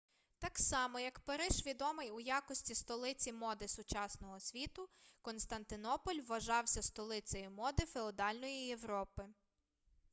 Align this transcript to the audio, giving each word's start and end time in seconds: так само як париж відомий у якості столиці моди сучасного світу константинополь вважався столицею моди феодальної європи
так 0.39 0.57
само 0.59 0.99
як 0.99 1.19
париж 1.19 1.65
відомий 1.65 2.09
у 2.11 2.19
якості 2.19 2.75
столиці 2.75 3.33
моди 3.33 3.67
сучасного 3.67 4.39
світу 4.39 4.89
константинополь 5.21 6.21
вважався 6.27 6.81
столицею 6.81 7.51
моди 7.51 7.85
феодальної 7.85 8.65
європи 8.67 9.25